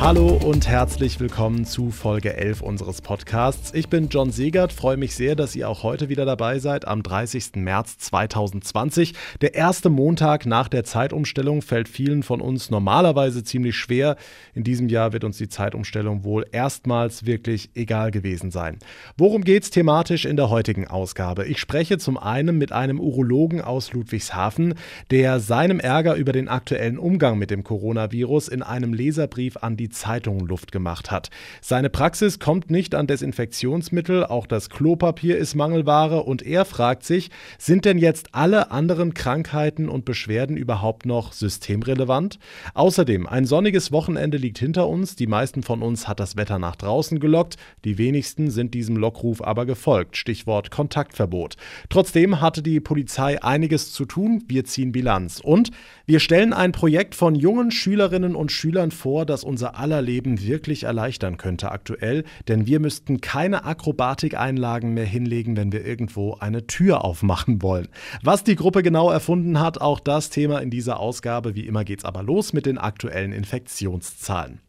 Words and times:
Hallo 0.00 0.28
und 0.28 0.68
herzlich 0.68 1.18
willkommen 1.18 1.64
zu 1.64 1.90
Folge 1.90 2.36
11 2.36 2.62
unseres 2.62 3.02
Podcasts. 3.02 3.74
Ich 3.74 3.88
bin 3.88 4.08
John 4.08 4.30
Segert, 4.30 4.72
freue 4.72 4.96
mich 4.96 5.14
sehr, 5.16 5.34
dass 5.34 5.56
ihr 5.56 5.68
auch 5.68 5.82
heute 5.82 6.08
wieder 6.08 6.24
dabei 6.24 6.60
seid 6.60 6.86
am 6.86 7.02
30. 7.02 7.56
März 7.56 7.98
2020. 7.98 9.14
Der 9.40 9.54
erste 9.54 9.90
Montag 9.90 10.46
nach 10.46 10.68
der 10.68 10.84
Zeitumstellung 10.84 11.62
fällt 11.62 11.88
vielen 11.88 12.22
von 12.22 12.40
uns 12.40 12.70
normalerweise 12.70 13.42
ziemlich 13.42 13.76
schwer. 13.76 14.16
In 14.54 14.62
diesem 14.62 14.88
Jahr 14.88 15.12
wird 15.12 15.24
uns 15.24 15.36
die 15.36 15.48
Zeitumstellung 15.48 16.22
wohl 16.22 16.46
erstmals 16.52 17.26
wirklich 17.26 17.70
egal 17.74 18.12
gewesen 18.12 18.52
sein. 18.52 18.78
Worum 19.18 19.42
geht 19.42 19.64
es 19.64 19.70
thematisch 19.70 20.26
in 20.26 20.36
der 20.36 20.48
heutigen 20.48 20.86
Ausgabe? 20.86 21.44
Ich 21.46 21.58
spreche 21.58 21.98
zum 21.98 22.16
einen 22.16 22.56
mit 22.56 22.70
einem 22.70 23.00
Urologen 23.00 23.60
aus 23.60 23.92
Ludwigshafen, 23.92 24.74
der 25.10 25.40
seinem 25.40 25.80
Ärger 25.80 26.14
über 26.14 26.32
den 26.32 26.48
aktuellen 26.48 26.98
Umgang 26.98 27.36
mit 27.36 27.50
dem 27.50 27.64
Coronavirus 27.64 28.46
in 28.46 28.62
einem 28.62 28.94
Leserbrief 28.94 29.56
an 29.60 29.76
die 29.76 29.87
die 29.88 29.94
Zeitungen 29.94 30.46
Luft 30.46 30.70
gemacht 30.70 31.10
hat. 31.10 31.30
Seine 31.62 31.88
Praxis 31.88 32.38
kommt 32.38 32.70
nicht 32.70 32.94
an 32.94 33.06
Desinfektionsmittel, 33.06 34.24
auch 34.24 34.46
das 34.46 34.68
Klopapier 34.68 35.38
ist 35.38 35.54
Mangelware 35.54 36.24
und 36.24 36.42
er 36.42 36.64
fragt 36.64 37.04
sich, 37.04 37.30
sind 37.56 37.84
denn 37.84 37.96
jetzt 37.96 38.34
alle 38.34 38.70
anderen 38.70 39.14
Krankheiten 39.14 39.88
und 39.88 40.04
Beschwerden 40.04 40.56
überhaupt 40.56 41.06
noch 41.06 41.32
systemrelevant? 41.32 42.38
Außerdem, 42.74 43.26
ein 43.26 43.46
sonniges 43.46 43.90
Wochenende 43.92 44.36
liegt 44.36 44.58
hinter 44.58 44.88
uns, 44.88 45.16
die 45.16 45.26
meisten 45.26 45.62
von 45.62 45.82
uns 45.82 46.06
hat 46.06 46.20
das 46.20 46.36
Wetter 46.36 46.58
nach 46.58 46.76
draußen 46.76 47.18
gelockt, 47.18 47.56
die 47.84 47.96
wenigsten 47.96 48.50
sind 48.50 48.74
diesem 48.74 48.96
Lockruf 48.96 49.42
aber 49.42 49.64
gefolgt, 49.64 50.16
Stichwort 50.16 50.70
Kontaktverbot. 50.70 51.56
Trotzdem 51.88 52.40
hatte 52.42 52.62
die 52.62 52.80
Polizei 52.80 53.42
einiges 53.42 53.92
zu 53.92 54.04
tun, 54.04 54.44
wir 54.48 54.64
ziehen 54.64 54.92
Bilanz 54.92 55.40
und 55.42 55.70
wir 56.04 56.20
stellen 56.20 56.52
ein 56.52 56.72
Projekt 56.72 57.14
von 57.14 57.34
jungen 57.34 57.70
Schülerinnen 57.70 58.34
und 58.34 58.52
Schülern 58.52 58.90
vor, 58.90 59.24
das 59.24 59.44
unser 59.44 59.77
aller 59.78 60.02
Leben 60.02 60.42
wirklich 60.42 60.84
erleichtern 60.84 61.36
könnte 61.36 61.70
aktuell, 61.70 62.24
denn 62.48 62.66
wir 62.66 62.80
müssten 62.80 63.20
keine 63.20 63.64
Akrobatikeinlagen 63.64 64.94
mehr 64.94 65.04
hinlegen, 65.04 65.56
wenn 65.56 65.72
wir 65.72 65.84
irgendwo 65.84 66.34
eine 66.34 66.66
Tür 66.66 67.04
aufmachen 67.04 67.62
wollen. 67.62 67.88
Was 68.22 68.44
die 68.44 68.56
Gruppe 68.56 68.82
genau 68.82 69.10
erfunden 69.10 69.60
hat, 69.60 69.80
auch 69.80 70.00
das 70.00 70.30
Thema 70.30 70.58
in 70.58 70.70
dieser 70.70 71.00
Ausgabe. 71.00 71.54
Wie 71.54 71.66
immer 71.66 71.84
geht's 71.84 72.04
aber 72.04 72.22
los 72.22 72.52
mit 72.52 72.66
den 72.66 72.78
aktuellen 72.78 73.32
Infektionszahlen. 73.32 74.60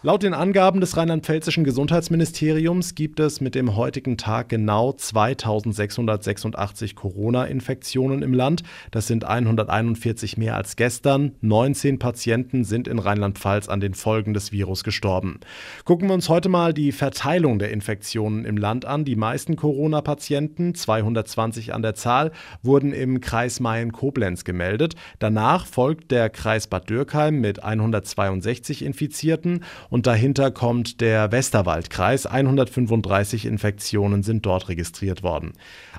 Laut 0.00 0.22
den 0.22 0.32
Angaben 0.32 0.80
des 0.80 0.96
rheinland-pfälzischen 0.96 1.64
Gesundheitsministeriums 1.64 2.94
gibt 2.94 3.18
es 3.18 3.40
mit 3.40 3.56
dem 3.56 3.74
heutigen 3.74 4.16
Tag 4.16 4.48
genau 4.48 4.92
2686 4.92 6.94
Corona-Infektionen 6.94 8.22
im 8.22 8.32
Land. 8.32 8.62
Das 8.92 9.08
sind 9.08 9.24
141 9.24 10.36
mehr 10.36 10.54
als 10.54 10.76
gestern. 10.76 11.32
19 11.40 11.98
Patienten 11.98 12.62
sind 12.62 12.86
in 12.86 13.00
Rheinland-Pfalz 13.00 13.68
an 13.68 13.80
den 13.80 13.94
Folgen 13.94 14.34
des 14.34 14.52
Virus 14.52 14.84
gestorben. 14.84 15.40
Gucken 15.84 16.06
wir 16.06 16.14
uns 16.14 16.28
heute 16.28 16.48
mal 16.48 16.72
die 16.72 16.92
Verteilung 16.92 17.58
der 17.58 17.72
Infektionen 17.72 18.44
im 18.44 18.56
Land 18.56 18.84
an. 18.84 19.04
Die 19.04 19.16
meisten 19.16 19.56
Corona-Patienten, 19.56 20.76
220 20.76 21.74
an 21.74 21.82
der 21.82 21.96
Zahl, 21.96 22.30
wurden 22.62 22.92
im 22.92 23.20
Kreis 23.20 23.58
Mayen-Koblenz 23.58 24.44
gemeldet. 24.44 24.94
Danach 25.18 25.66
folgt 25.66 26.12
der 26.12 26.30
Kreis 26.30 26.68
Bad 26.68 26.88
Dürkheim 26.88 27.40
mit 27.40 27.64
162 27.64 28.84
Infizierten 28.84 29.64
und 29.90 30.06
dahinter 30.06 30.50
kommt 30.50 31.00
der 31.00 31.32
Westerwaldkreis. 31.32 32.26
135 32.26 33.46
Infektionen 33.46 34.22
sind 34.22 34.44
dort 34.44 34.68
registriert 34.68 35.22
worden. 35.22 35.52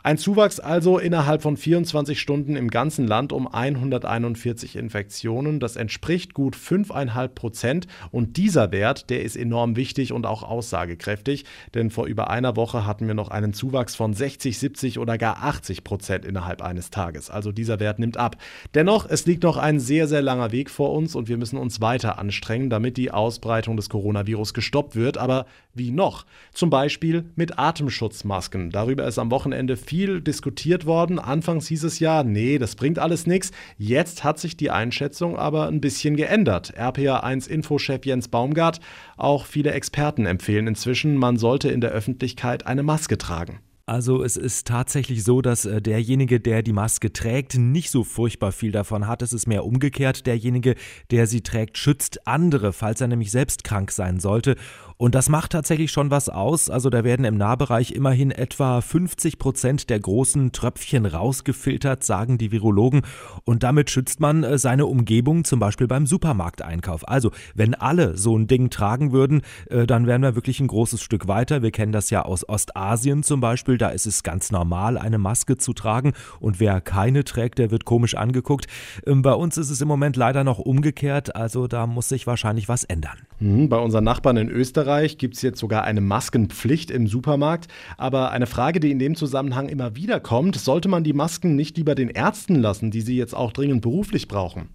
Ein 0.03 0.17
Zuwachs 0.17 0.59
also 0.59 0.99
innerhalb 0.99 1.41
von 1.41 1.57
24 1.57 2.19
Stunden 2.19 2.55
im 2.55 2.69
ganzen 2.69 3.07
Land 3.07 3.33
um 3.33 3.47
141 3.47 4.75
Infektionen. 4.75 5.59
Das 5.59 5.75
entspricht 5.75 6.33
gut 6.33 6.55
5,5 6.55 7.27
Prozent. 7.29 7.87
Und 8.11 8.37
dieser 8.37 8.71
Wert, 8.71 9.09
der 9.09 9.23
ist 9.23 9.35
enorm 9.35 9.75
wichtig 9.75 10.13
und 10.13 10.25
auch 10.25 10.43
aussagekräftig, 10.43 11.45
denn 11.73 11.89
vor 11.89 12.05
über 12.05 12.29
einer 12.29 12.55
Woche 12.55 12.85
hatten 12.85 13.07
wir 13.07 13.13
noch 13.15 13.29
einen 13.29 13.53
Zuwachs 13.53 13.95
von 13.95 14.13
60, 14.13 14.57
70 14.57 14.99
oder 14.99 15.17
gar 15.17 15.43
80 15.43 15.83
Prozent 15.83 16.25
innerhalb 16.25 16.61
eines 16.61 16.91
Tages. 16.91 17.29
Also 17.29 17.51
dieser 17.51 17.79
Wert 17.79 17.99
nimmt 17.99 18.17
ab. 18.17 18.37
Dennoch, 18.75 19.09
es 19.09 19.25
liegt 19.25 19.43
noch 19.43 19.57
ein 19.57 19.79
sehr, 19.79 20.07
sehr 20.07 20.21
langer 20.21 20.51
Weg 20.51 20.69
vor 20.69 20.93
uns 20.93 21.15
und 21.15 21.27
wir 21.27 21.37
müssen 21.37 21.57
uns 21.57 21.81
weiter 21.81 22.19
anstrengen, 22.19 22.69
damit 22.69 22.97
die 22.97 23.11
Ausbreitung 23.11 23.78
des 23.79 23.89
Coronavirus 23.89 24.53
gestoppt 24.53 24.95
wird. 24.95 25.17
Aber 25.17 25.45
wie 25.73 25.91
noch? 25.91 26.25
Zum 26.53 26.69
Beispiel 26.69 27.25
mit 27.35 27.57
Atemschutzmasken. 27.57 28.69
Darüber 28.69 29.07
ist 29.07 29.17
am 29.17 29.31
Wochenende 29.31 29.77
viel 29.77 30.21
diskutiert 30.21 30.85
worden. 30.85 31.19
Anfangs 31.19 31.67
hieß 31.67 31.83
es 31.85 31.99
ja, 31.99 32.23
nee, 32.23 32.57
das 32.57 32.75
bringt 32.75 32.99
alles 32.99 33.25
nichts. 33.25 33.51
Jetzt 33.77 34.23
hat 34.23 34.39
sich 34.39 34.57
die 34.57 34.71
Einschätzung 34.71 35.37
aber 35.37 35.67
ein 35.67 35.81
bisschen 35.81 36.15
geändert. 36.15 36.73
RPA1-Infochef 36.77 38.05
Jens 38.05 38.27
Baumgart, 38.27 38.79
auch 39.17 39.45
viele 39.45 39.71
Experten 39.71 40.25
empfehlen 40.25 40.67
inzwischen, 40.67 41.15
man 41.17 41.37
sollte 41.37 41.69
in 41.69 41.81
der 41.81 41.91
Öffentlichkeit 41.91 42.67
eine 42.67 42.83
Maske 42.83 43.17
tragen. 43.17 43.59
Also 43.89 44.23
es 44.23 44.37
ist 44.37 44.67
tatsächlich 44.67 45.23
so, 45.23 45.41
dass 45.41 45.65
äh, 45.65 45.81
derjenige, 45.81 46.39
der 46.39 46.61
die 46.61 46.73
Maske 46.73 47.11
trägt, 47.11 47.57
nicht 47.57 47.89
so 47.89 48.03
furchtbar 48.03 48.51
viel 48.51 48.71
davon 48.71 49.07
hat. 49.07 49.23
Es 49.23 49.33
ist 49.33 49.47
mehr 49.47 49.65
umgekehrt. 49.65 50.27
Derjenige, 50.27 50.75
der 51.09 51.25
sie 51.25 51.41
trägt, 51.41 51.75
schützt 51.79 52.27
andere, 52.27 52.71
falls 52.71 53.01
er 53.01 53.07
nämlich 53.07 53.31
selbst 53.31 53.63
krank 53.63 53.89
sein 53.89 54.19
sollte. 54.19 54.57
Und 55.01 55.15
das 55.15 55.29
macht 55.29 55.53
tatsächlich 55.53 55.93
schon 55.93 56.11
was 56.11 56.27
aus. 56.27 56.69
Also 56.69 56.89
da 56.89 57.05
werden 57.05 57.23
im 57.23 57.37
Nahbereich 57.37 57.93
immerhin 57.93 58.31
etwa 58.31 58.81
50 58.81 59.39
Prozent 59.39 59.89
der 59.89 59.97
großen 59.97 60.51
Tröpfchen 60.51 61.05
rausgefiltert, 61.05 62.03
sagen 62.03 62.37
die 62.37 62.51
Virologen. 62.51 63.03
Und 63.45 63.63
damit 63.63 63.89
schützt 63.89 64.19
man 64.19 64.43
äh, 64.43 64.57
seine 64.57 64.87
Umgebung, 64.87 65.45
zum 65.45 65.61
Beispiel 65.61 65.87
beim 65.87 66.05
Supermarkteinkauf. 66.05 67.07
Also 67.07 67.31
wenn 67.55 67.75
alle 67.75 68.17
so 68.17 68.37
ein 68.37 68.47
Ding 68.47 68.71
tragen 68.71 69.13
würden, 69.13 69.43
äh, 69.69 69.87
dann 69.87 70.05
wären 70.05 70.21
wir 70.21 70.35
wirklich 70.35 70.59
ein 70.59 70.67
großes 70.67 71.01
Stück 71.01 71.29
weiter. 71.29 71.61
Wir 71.61 71.71
kennen 71.71 71.93
das 71.93 72.09
ja 72.09 72.23
aus 72.23 72.47
Ostasien 72.49 73.23
zum 73.23 73.39
Beispiel. 73.39 73.77
Da 73.77 73.87
ist 73.87 74.05
es 74.05 74.23
ganz 74.23 74.51
normal, 74.51 74.97
eine 74.97 75.17
Maske 75.17 75.55
zu 75.55 75.71
tragen. 75.71 76.11
Und 76.41 76.59
wer 76.59 76.81
keine 76.81 77.23
trägt, 77.23 77.59
der 77.59 77.71
wird 77.71 77.85
komisch 77.85 78.15
angeguckt. 78.15 78.67
Ähm, 79.07 79.21
bei 79.21 79.33
uns 79.33 79.57
ist 79.57 79.69
es 79.69 79.79
im 79.79 79.87
Moment 79.87 80.17
leider 80.17 80.43
noch 80.43 80.59
umgekehrt. 80.59 81.37
Also 81.37 81.67
da 81.67 81.87
muss 81.87 82.09
sich 82.09 82.27
wahrscheinlich 82.27 82.67
was 82.67 82.83
ändern. 82.83 83.17
Mhm, 83.39 83.69
bei 83.69 83.77
unseren 83.77 84.03
Nachbarn 84.03 84.35
in 84.35 84.49
Österreich 84.49 84.88
Österreich 84.89 85.19
gibt 85.19 85.35
es 85.35 85.43
jetzt 85.43 85.59
sogar 85.59 85.83
eine 85.83 86.01
Maskenpflicht 86.01 86.89
im 86.89 87.05
Supermarkt. 87.05 87.67
Aber 87.97 88.31
eine 88.31 88.47
Frage, 88.47 88.79
die 88.79 88.89
in 88.89 88.97
dem 88.97 89.13
Zusammenhang 89.15 89.69
immer 89.69 89.95
wieder 89.95 90.19
kommt, 90.19 90.55
sollte 90.55 90.89
man 90.89 91.03
die 91.03 91.13
Masken 91.13 91.55
nicht 91.55 91.77
lieber 91.77 91.93
den 91.93 92.09
Ärzten 92.09 92.55
lassen, 92.55 92.89
die 92.89 93.01
sie 93.01 93.15
jetzt 93.15 93.35
auch 93.35 93.51
dringend 93.53 93.83
beruflich 93.83 94.27
brauchen? 94.27 94.69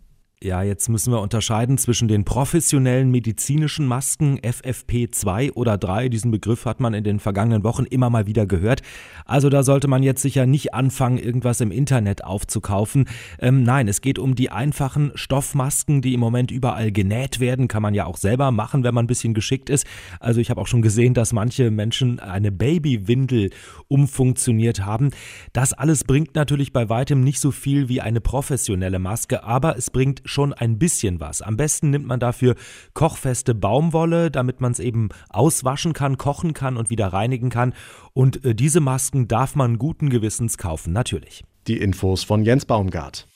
Ja, 0.44 0.62
jetzt 0.62 0.90
müssen 0.90 1.10
wir 1.10 1.22
unterscheiden 1.22 1.78
zwischen 1.78 2.06
den 2.06 2.26
professionellen 2.26 3.10
medizinischen 3.10 3.86
Masken 3.86 4.38
FFP2 4.40 5.52
oder 5.52 5.78
3. 5.78 6.10
Diesen 6.10 6.30
Begriff 6.30 6.66
hat 6.66 6.80
man 6.80 6.92
in 6.92 7.02
den 7.02 7.18
vergangenen 7.18 7.64
Wochen 7.64 7.84
immer 7.84 8.10
mal 8.10 8.26
wieder 8.26 8.44
gehört. 8.44 8.82
Also 9.24 9.48
da 9.48 9.62
sollte 9.62 9.88
man 9.88 10.02
jetzt 10.02 10.20
sicher 10.20 10.44
nicht 10.44 10.74
anfangen, 10.74 11.16
irgendwas 11.16 11.62
im 11.62 11.70
Internet 11.70 12.24
aufzukaufen. 12.24 13.08
Ähm, 13.38 13.62
nein, 13.62 13.88
es 13.88 14.02
geht 14.02 14.18
um 14.18 14.34
die 14.34 14.50
einfachen 14.50 15.12
Stoffmasken, 15.14 16.02
die 16.02 16.12
im 16.12 16.20
Moment 16.20 16.50
überall 16.50 16.92
genäht 16.92 17.40
werden. 17.40 17.66
Kann 17.66 17.80
man 17.80 17.94
ja 17.94 18.04
auch 18.04 18.18
selber 18.18 18.50
machen, 18.50 18.84
wenn 18.84 18.92
man 18.92 19.04
ein 19.04 19.08
bisschen 19.08 19.32
geschickt 19.32 19.70
ist. 19.70 19.86
Also 20.20 20.42
ich 20.42 20.50
habe 20.50 20.60
auch 20.60 20.66
schon 20.66 20.82
gesehen, 20.82 21.14
dass 21.14 21.32
manche 21.32 21.70
Menschen 21.70 22.20
eine 22.20 22.52
Babywindel 22.52 23.48
umfunktioniert 23.88 24.84
haben. 24.84 25.08
Das 25.54 25.72
alles 25.72 26.04
bringt 26.04 26.34
natürlich 26.34 26.74
bei 26.74 26.90
weitem 26.90 27.22
nicht 27.22 27.40
so 27.40 27.50
viel 27.50 27.88
wie 27.88 28.02
eine 28.02 28.20
professionelle 28.20 28.98
Maske, 28.98 29.42
aber 29.42 29.78
es 29.78 29.88
bringt 29.88 30.20
schon 30.34 30.52
ein 30.52 30.78
bisschen 30.78 31.20
was. 31.20 31.40
Am 31.40 31.56
besten 31.56 31.90
nimmt 31.90 32.06
man 32.06 32.20
dafür 32.20 32.54
kochfeste 32.92 33.54
Baumwolle, 33.54 34.30
damit 34.30 34.60
man 34.60 34.72
es 34.72 34.80
eben 34.80 35.08
auswaschen 35.30 35.94
kann, 35.94 36.18
kochen 36.18 36.52
kann 36.52 36.76
und 36.76 36.90
wieder 36.90 37.06
reinigen 37.08 37.48
kann. 37.48 37.72
Und 38.12 38.44
äh, 38.44 38.54
diese 38.54 38.80
Masken 38.80 39.28
darf 39.28 39.54
man 39.54 39.78
guten 39.78 40.10
Gewissens 40.10 40.58
kaufen, 40.58 40.92
natürlich. 40.92 41.44
Die 41.66 41.78
Infos 41.78 42.24
von 42.24 42.44
Jens 42.44 42.66
Baumgart. 42.66 43.26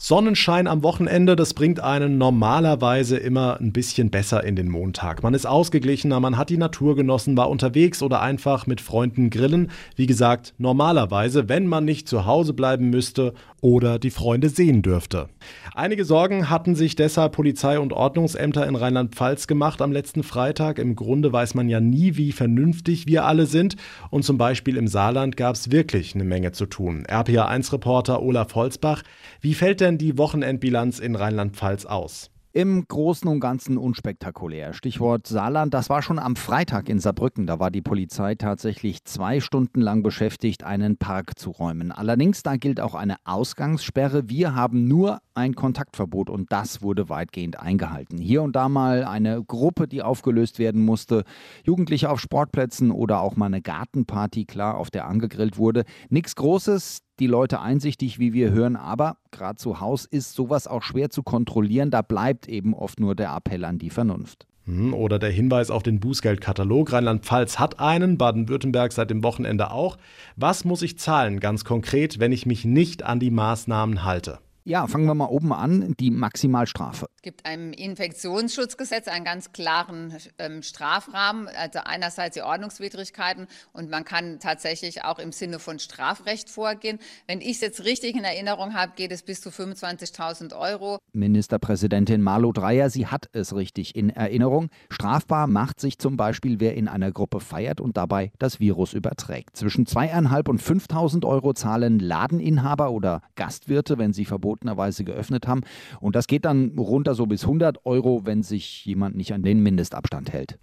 Sonnenschein 0.00 0.68
am 0.68 0.84
Wochenende, 0.84 1.34
das 1.34 1.54
bringt 1.54 1.80
einen 1.80 2.18
normalerweise 2.18 3.16
immer 3.16 3.58
ein 3.60 3.72
bisschen 3.72 4.10
besser 4.10 4.44
in 4.44 4.54
den 4.54 4.68
Montag. 4.68 5.24
Man 5.24 5.34
ist 5.34 5.44
ausgeglichener, 5.44 6.20
man 6.20 6.36
hat 6.36 6.50
die 6.50 6.56
Natur 6.56 6.94
genossen, 6.94 7.36
war 7.36 7.50
unterwegs 7.50 8.00
oder 8.00 8.22
einfach 8.22 8.68
mit 8.68 8.80
Freunden 8.80 9.28
grillen. 9.28 9.72
Wie 9.96 10.06
gesagt, 10.06 10.54
normalerweise, 10.56 11.48
wenn 11.48 11.66
man 11.66 11.84
nicht 11.84 12.06
zu 12.06 12.26
Hause 12.26 12.52
bleiben 12.52 12.90
müsste 12.90 13.34
oder 13.60 13.98
die 13.98 14.10
Freunde 14.10 14.48
sehen 14.48 14.82
dürfte. 14.82 15.28
Einige 15.74 16.04
Sorgen 16.04 16.50
hatten 16.50 16.74
sich 16.74 16.96
deshalb 16.96 17.32
Polizei 17.32 17.78
und 17.78 17.92
Ordnungsämter 17.92 18.66
in 18.66 18.76
Rheinland-Pfalz 18.76 19.46
gemacht 19.46 19.82
am 19.82 19.92
letzten 19.92 20.22
Freitag. 20.22 20.78
Im 20.78 20.96
Grunde 20.96 21.32
weiß 21.32 21.54
man 21.54 21.68
ja 21.68 21.80
nie, 21.80 22.16
wie 22.16 22.32
vernünftig 22.32 23.06
wir 23.06 23.24
alle 23.24 23.46
sind. 23.46 23.76
Und 24.10 24.24
zum 24.24 24.38
Beispiel 24.38 24.76
im 24.76 24.88
Saarland 24.88 25.36
gab 25.36 25.54
es 25.54 25.70
wirklich 25.70 26.14
eine 26.14 26.24
Menge 26.24 26.52
zu 26.52 26.66
tun. 26.66 27.04
RPA1-Reporter 27.06 28.22
Olaf 28.22 28.54
Holzbach, 28.54 29.02
wie 29.40 29.54
fällt 29.54 29.80
denn 29.80 29.98
die 29.98 30.18
Wochenendbilanz 30.18 30.98
in 30.98 31.14
Rheinland-Pfalz 31.14 31.86
aus? 31.86 32.30
Im 32.52 32.88
Großen 32.88 33.28
und 33.28 33.40
Ganzen 33.40 33.76
unspektakulär. 33.76 34.72
Stichwort 34.72 35.26
Saarland, 35.26 35.74
das 35.74 35.90
war 35.90 36.00
schon 36.00 36.18
am 36.18 36.34
Freitag 36.34 36.88
in 36.88 36.98
Saarbrücken. 36.98 37.46
Da 37.46 37.60
war 37.60 37.70
die 37.70 37.82
Polizei 37.82 38.36
tatsächlich 38.36 39.04
zwei 39.04 39.40
Stunden 39.40 39.82
lang 39.82 40.02
beschäftigt, 40.02 40.64
einen 40.64 40.96
Park 40.96 41.38
zu 41.38 41.50
räumen. 41.50 41.92
Allerdings, 41.92 42.42
da 42.42 42.56
gilt 42.56 42.80
auch 42.80 42.94
eine 42.94 43.16
Ausgangssperre. 43.24 44.30
Wir 44.30 44.54
haben 44.54 44.88
nur 44.88 45.20
ein 45.34 45.54
Kontaktverbot 45.54 46.30
und 46.30 46.50
das 46.50 46.80
wurde 46.80 47.10
weitgehend 47.10 47.60
eingehalten. 47.60 48.16
Hier 48.16 48.42
und 48.42 48.56
da 48.56 48.70
mal 48.70 49.04
eine 49.04 49.44
Gruppe, 49.44 49.86
die 49.86 50.02
aufgelöst 50.02 50.58
werden 50.58 50.82
musste, 50.82 51.24
Jugendliche 51.64 52.08
auf 52.08 52.18
Sportplätzen 52.18 52.90
oder 52.90 53.20
auch 53.20 53.36
mal 53.36 53.46
eine 53.46 53.60
Gartenparty, 53.60 54.46
klar, 54.46 54.78
auf 54.78 54.90
der 54.90 55.06
angegrillt 55.06 55.58
wurde. 55.58 55.84
Nichts 56.08 56.34
Großes, 56.34 57.02
die 57.20 57.26
Leute 57.26 57.60
einsichtig, 57.60 58.18
wie 58.18 58.32
wir 58.32 58.50
hören, 58.50 58.76
aber 58.76 59.16
gerade 59.30 59.56
zu 59.56 59.80
Hause 59.80 60.08
ist 60.10 60.34
sowas 60.34 60.66
auch 60.66 60.82
schwer 60.82 61.10
zu 61.10 61.22
kontrollieren. 61.22 61.90
Da 61.90 62.02
bleibt 62.02 62.48
eben 62.48 62.74
oft 62.74 63.00
nur 63.00 63.14
der 63.14 63.34
Appell 63.34 63.64
an 63.64 63.78
die 63.78 63.90
Vernunft. 63.90 64.46
Hm, 64.68 64.92
oder 64.92 65.18
der 65.18 65.30
Hinweis 65.30 65.70
auf 65.70 65.82
den 65.82 65.98
Bußgeldkatalog. 65.98 66.92
Rheinland-Pfalz 66.92 67.58
hat 67.58 67.80
einen, 67.80 68.18
Baden-Württemberg 68.18 68.92
seit 68.92 69.10
dem 69.10 69.22
Wochenende 69.22 69.70
auch. 69.70 69.96
Was 70.36 70.64
muss 70.64 70.82
ich 70.82 70.98
zahlen, 70.98 71.40
ganz 71.40 71.64
konkret, 71.64 72.20
wenn 72.20 72.32
ich 72.32 72.44
mich 72.44 72.66
nicht 72.66 73.02
an 73.02 73.18
die 73.18 73.30
Maßnahmen 73.30 74.04
halte? 74.04 74.40
Ja, 74.68 74.86
fangen 74.86 75.06
wir 75.06 75.14
mal 75.14 75.24
oben 75.24 75.54
an, 75.54 75.94
die 75.98 76.10
Maximalstrafe. 76.10 77.08
Es 77.16 77.22
gibt 77.22 77.48
im 77.48 77.72
Infektionsschutzgesetz 77.72 79.08
einen 79.08 79.24
ganz 79.24 79.52
klaren 79.52 80.12
ähm, 80.38 80.62
Strafrahmen, 80.62 81.48
also 81.48 81.78
einerseits 81.82 82.34
die 82.34 82.42
Ordnungswidrigkeiten 82.42 83.46
und 83.72 83.88
man 83.88 84.04
kann 84.04 84.40
tatsächlich 84.40 85.04
auch 85.04 85.18
im 85.18 85.32
Sinne 85.32 85.58
von 85.58 85.78
Strafrecht 85.78 86.50
vorgehen. 86.50 86.98
Wenn 87.26 87.40
ich 87.40 87.52
es 87.52 87.60
jetzt 87.62 87.84
richtig 87.86 88.14
in 88.14 88.24
Erinnerung 88.24 88.74
habe, 88.74 88.92
geht 88.94 89.10
es 89.10 89.22
bis 89.22 89.40
zu 89.40 89.48
25.000 89.48 90.54
Euro. 90.54 90.98
Ministerpräsidentin 91.14 92.20
Marlo 92.20 92.52
Dreyer, 92.52 92.90
sie 92.90 93.06
hat 93.06 93.30
es 93.32 93.54
richtig 93.54 93.96
in 93.96 94.10
Erinnerung. 94.10 94.68
Strafbar 94.90 95.46
macht 95.46 95.80
sich 95.80 95.98
zum 95.98 96.18
Beispiel, 96.18 96.60
wer 96.60 96.74
in 96.74 96.88
einer 96.88 97.10
Gruppe 97.10 97.40
feiert 97.40 97.80
und 97.80 97.96
dabei 97.96 98.32
das 98.38 98.60
Virus 98.60 98.92
überträgt. 98.92 99.56
Zwischen 99.56 99.86
2.500 99.86 100.50
und 100.50 100.60
5.000 100.60 101.24
Euro 101.26 101.54
zahlen 101.54 102.00
Ladeninhaber 102.00 102.90
oder 102.90 103.22
Gastwirte, 103.34 103.96
wenn 103.96 104.12
sie 104.12 104.26
verboten 104.26 104.57
verbotenerweise 104.58 105.04
geöffnet 105.04 105.46
haben. 105.46 105.62
Und 106.00 106.16
das 106.16 106.26
geht 106.26 106.44
dann 106.44 106.72
runter 106.78 107.14
so 107.14 107.26
bis 107.26 107.42
100 107.42 107.86
Euro, 107.86 108.22
wenn 108.24 108.42
sich 108.42 108.84
jemand 108.84 109.16
nicht 109.16 109.32
an 109.32 109.42
den 109.42 109.62
Mindestabstand 109.62 110.32
hält. 110.32 110.58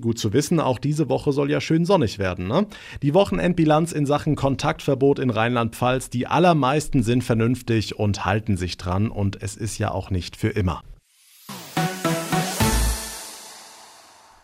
Gut 0.00 0.18
zu 0.18 0.32
wissen, 0.32 0.58
auch 0.58 0.78
diese 0.78 1.08
Woche 1.08 1.32
soll 1.32 1.50
ja 1.50 1.60
schön 1.60 1.84
sonnig 1.84 2.18
werden. 2.18 2.48
Ne? 2.48 2.66
Die 3.02 3.14
Wochenendbilanz 3.14 3.92
in 3.92 4.06
Sachen 4.06 4.34
Kontaktverbot 4.34 5.20
in 5.20 5.30
Rheinland-Pfalz, 5.30 6.10
die 6.10 6.26
allermeisten 6.26 7.04
sind 7.04 7.22
vernünftig 7.22 7.96
und 7.96 8.24
halten 8.24 8.56
sich 8.56 8.76
dran 8.76 9.08
und 9.08 9.40
es 9.40 9.56
ist 9.56 9.78
ja 9.78 9.92
auch 9.92 10.10
nicht 10.10 10.36
für 10.36 10.48
immer. 10.48 10.82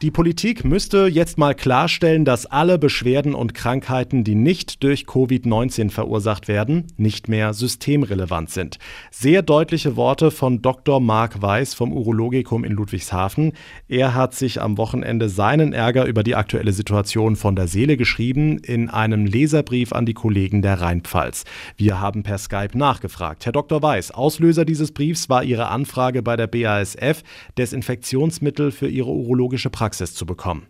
Die 0.05 0.11
Politik 0.11 0.67
müsste 0.67 1.07
jetzt 1.07 1.39
mal 1.39 1.55
klarstellen, 1.55 2.27
dass 2.27 2.45
alle 2.45 2.79
Beschwerden 2.79 3.35
und 3.35 3.55
Krankheiten, 3.55 4.23
die 4.23 4.35
nicht 4.35 4.83
durch 4.83 5.05
Covid-19 5.05 5.89
verursacht 5.89 6.47
werden, 6.47 6.89
nicht 6.99 7.31
mehr 7.31 7.55
systemrelevant 7.55 8.51
sind. 8.51 8.79
Sehr 9.11 9.41
deutliche 9.41 9.97
Worte 9.97 10.31
von 10.31 10.61
Dr. 10.61 11.01
Marc 11.01 11.41
Weiß 11.41 11.73
vom 11.73 11.91
Urologikum 11.91 12.65
in 12.65 12.73
Ludwigshafen. 12.73 13.55
Er 13.89 14.15
hat 14.15 14.35
sich 14.35 14.61
am 14.61 14.77
Wochenende 14.77 15.31
seinen 15.31 15.73
Ärger 15.73 16.05
über 16.05 16.23
die 16.23 16.35
aktuelle 16.35 16.75
Situation 16.75 17.35
von 17.35 17.57
der 17.57 17.67
Seele 17.67 17.97
geschrieben 17.97 18.59
in 18.59 18.91
einem 18.91 19.25
Leserbrief 19.25 19.95
an 19.95 20.05
die 20.05 20.13
Kollegen 20.13 20.61
der 20.61 20.83
Rheinpfalz. 20.83 21.45
Wir 21.79 21.99
haben 22.03 22.25
per 22.25 22.37
Skype 22.37 22.77
nachgefragt. 22.77 23.47
Herr 23.47 23.53
Dr. 23.53 23.81
Weiß, 23.81 24.11
Auslöser 24.11 24.67
dieses 24.67 24.93
Briefs 24.93 25.31
war 25.31 25.45
Ihre 25.45 25.69
Anfrage 25.69 26.23
bei 26.23 26.37
der 26.37 26.47
BASF, 26.47 27.23
Desinfektionsmittel 27.57 28.71
für 28.71 28.89
Ihre 28.89 29.09
urologische 29.09 29.71
Praxis 29.71 29.94
Praxis 29.95 30.15
zu 30.15 30.27
bekommen. 30.27 30.67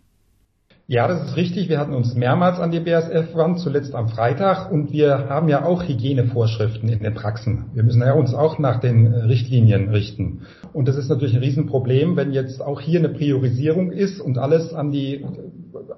Ja, 0.87 1.07
das 1.07 1.29
ist 1.29 1.35
richtig. 1.35 1.67
Wir 1.67 1.79
hatten 1.79 1.95
uns 1.95 2.13
mehrmals 2.13 2.59
an 2.59 2.69
die 2.69 2.79
BASF 2.79 3.31
gewandt, 3.31 3.59
zuletzt 3.59 3.95
am 3.95 4.07
Freitag. 4.07 4.71
Und 4.71 4.91
wir 4.91 5.29
haben 5.29 5.49
ja 5.49 5.65
auch 5.65 5.81
Hygienevorschriften 5.81 6.89
in 6.89 6.99
den 6.99 7.15
Praxen. 7.15 7.71
Wir 7.73 7.81
müssen 7.81 8.01
ja 8.01 8.13
uns 8.13 8.35
auch 8.35 8.59
nach 8.59 8.79
den 8.79 9.07
Richtlinien 9.07 9.89
richten. 9.89 10.41
Und 10.73 10.87
das 10.87 10.95
ist 10.95 11.09
natürlich 11.09 11.33
ein 11.33 11.41
Riesenproblem, 11.41 12.15
wenn 12.17 12.33
jetzt 12.33 12.61
auch 12.61 12.79
hier 12.81 12.99
eine 12.99 13.09
Priorisierung 13.09 13.91
ist 13.91 14.21
und 14.21 14.37
alles 14.37 14.75
an 14.75 14.91
die, 14.91 15.25